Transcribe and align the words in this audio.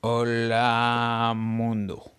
Hola 0.00 1.32
mundo. 1.34 2.12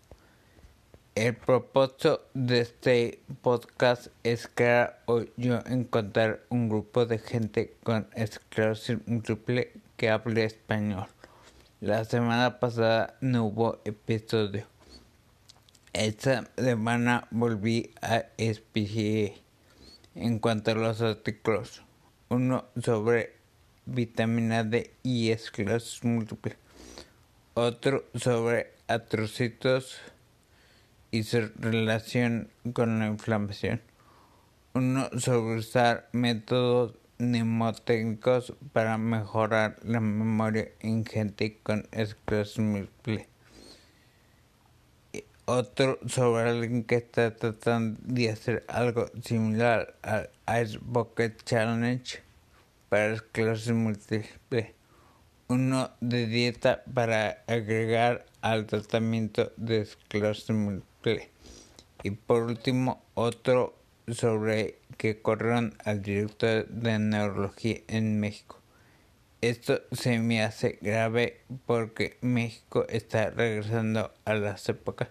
El 1.15 1.33
propósito 1.37 2.27
de 2.33 2.59
este 2.59 3.21
podcast 3.41 4.07
es 4.23 4.49
crear 4.53 5.01
o 5.05 5.21
yo 5.37 5.59
encontrar 5.65 6.41
un 6.49 6.67
grupo 6.67 7.05
de 7.05 7.19
gente 7.19 7.77
con 7.83 8.09
esclerosis 8.15 8.97
múltiple 9.07 9.71
que 9.95 10.09
hable 10.09 10.43
español. 10.43 11.07
La 11.79 12.03
semana 12.03 12.59
pasada 12.59 13.15
no 13.21 13.45
hubo 13.45 13.79
episodio. 13.85 14.65
Esta 15.93 16.51
semana 16.57 17.29
volví 17.31 17.93
a 18.01 18.25
SPCA 18.37 19.39
en 20.15 20.39
cuanto 20.39 20.71
a 20.71 20.75
los 20.75 20.99
artículos. 20.99 21.81
Uno 22.27 22.65
sobre 22.83 23.37
vitamina 23.85 24.65
D 24.65 24.93
y 25.01 25.29
esclerosis 25.29 26.03
múltiple. 26.03 26.57
Otro 27.61 28.05
sobre 28.15 28.71
atrocitos 28.87 29.97
y 31.11 31.23
su 31.23 31.51
relación 31.57 32.49
con 32.71 32.99
la 32.99 33.07
inflamación. 33.07 33.81
Uno 34.73 35.09
sobre 35.17 35.57
usar 35.57 36.07
métodos 36.13 36.93
mnemotécnicos 37.17 38.53
para 38.71 38.97
mejorar 38.97 39.75
la 39.83 39.99
memoria 39.99 40.69
en 40.79 41.03
gente 41.03 41.59
con 41.61 41.85
esclerosis 41.91 42.59
múltiple. 42.59 43.27
Otro 45.43 45.99
sobre 46.07 46.49
alguien 46.49 46.85
que 46.85 46.95
está 46.95 47.35
tratando 47.35 47.99
de 48.05 48.29
hacer 48.29 48.63
algo 48.69 49.07
similar 49.21 49.95
al 50.01 50.29
Ice 50.63 50.79
Bucket 50.81 51.43
Challenge 51.43 52.21
para 52.87 53.15
esclerosis 53.15 53.73
múltiple. 53.73 54.78
Uno 55.51 55.89
de 55.99 56.27
dieta 56.27 56.83
para 56.93 57.43
agregar 57.47 58.27
al 58.41 58.67
tratamiento 58.67 59.51
de 59.57 59.81
esclerosis. 59.81 60.55
Y 62.03 62.11
por 62.11 62.43
último, 62.43 63.03
otro 63.15 63.75
sobre 64.07 64.77
que 64.97 65.23
corrieron 65.23 65.75
al 65.83 66.03
director 66.03 66.67
de 66.67 66.99
neurología 66.99 67.79
en 67.87 68.19
México. 68.19 68.59
Esto 69.41 69.81
se 69.91 70.19
me 70.19 70.43
hace 70.43 70.77
grave 70.83 71.41
porque 71.65 72.19
México 72.21 72.85
está 72.87 73.31
regresando 73.31 74.13
a 74.25 74.35
las 74.35 74.69
épocas 74.69 75.09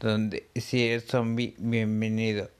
donde 0.00 0.50
si 0.54 0.84
eres 0.84 1.06
zombie, 1.06 1.54
bienvenido. 1.56 2.50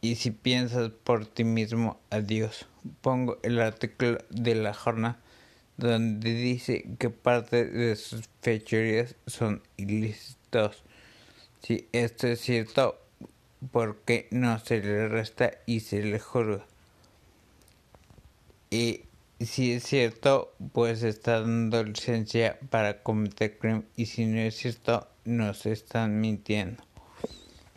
Y 0.00 0.14
si 0.14 0.30
piensas 0.30 0.90
por 1.04 1.26
ti 1.26 1.44
mismo, 1.44 2.00
adiós. 2.08 2.64
Pongo 3.02 3.38
el 3.42 3.60
artículo 3.60 4.18
de 4.30 4.54
la 4.54 4.72
jornada 4.72 5.20
donde 5.76 6.32
dice 6.32 6.84
que 6.98 7.10
parte 7.10 7.64
de 7.66 7.96
sus 7.96 8.22
fechorías 8.40 9.14
son 9.26 9.62
ilícitos. 9.76 10.82
Si 11.62 11.88
esto 11.92 12.28
es 12.28 12.40
cierto, 12.40 12.98
¿por 13.72 13.98
qué 14.00 14.28
no 14.30 14.58
se 14.58 14.80
le 14.80 15.08
resta 15.08 15.52
y 15.66 15.80
se 15.80 16.02
le 16.02 16.18
juzga? 16.18 16.64
Y 18.70 19.02
si 19.40 19.72
es 19.72 19.84
cierto, 19.84 20.54
pues 20.72 21.02
está 21.02 21.40
dando 21.40 21.84
licencia 21.84 22.58
para 22.70 23.02
cometer 23.02 23.58
crimen 23.58 23.86
y 23.96 24.06
si 24.06 24.26
no 24.26 24.38
es 24.38 24.56
cierto, 24.56 25.08
nos 25.24 25.66
están 25.66 26.20
mintiendo. 26.20 26.82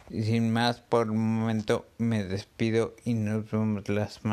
Y 0.10 0.24
sin 0.24 0.52
más, 0.52 0.82
por 0.82 1.08
el 1.08 1.14
momento 1.14 1.86
me 1.98 2.24
despido 2.24 2.96
y 3.06 3.14
nos 3.14 3.52
vemos 3.52 3.88
las 3.90 4.24